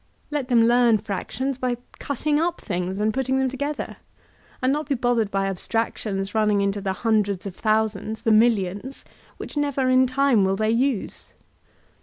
[0.31, 3.97] Let them learn fractions by cutting up things and putting them together,
[4.59, 9.05] and not be bothered by abstractions running into the hundreds of thousands, the millions,
[9.37, 11.33] which never in time will they use.